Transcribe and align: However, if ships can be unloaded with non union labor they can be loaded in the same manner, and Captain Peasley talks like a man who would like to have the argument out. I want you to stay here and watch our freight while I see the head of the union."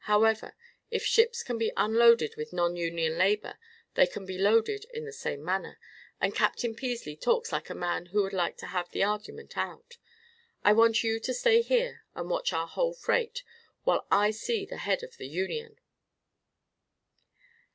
However, 0.05 0.55
if 0.89 1.05
ships 1.05 1.43
can 1.43 1.59
be 1.59 1.71
unloaded 1.77 2.35
with 2.35 2.53
non 2.53 2.75
union 2.75 3.19
labor 3.19 3.59
they 3.93 4.07
can 4.07 4.25
be 4.25 4.35
loaded 4.35 4.85
in 4.91 5.05
the 5.05 5.13
same 5.13 5.45
manner, 5.45 5.77
and 6.19 6.33
Captain 6.33 6.73
Peasley 6.73 7.15
talks 7.15 7.51
like 7.51 7.69
a 7.69 7.75
man 7.75 8.07
who 8.07 8.23
would 8.23 8.33
like 8.33 8.57
to 8.57 8.65
have 8.65 8.89
the 8.89 9.03
argument 9.03 9.55
out. 9.59 9.99
I 10.63 10.73
want 10.73 11.03
you 11.03 11.19
to 11.19 11.33
stay 11.35 11.61
here 11.61 12.03
and 12.15 12.31
watch 12.31 12.51
our 12.51 12.67
freight 12.95 13.43
while 13.83 14.07
I 14.09 14.31
see 14.31 14.65
the 14.65 14.77
head 14.77 15.03
of 15.03 15.17
the 15.17 15.27
union." 15.27 15.77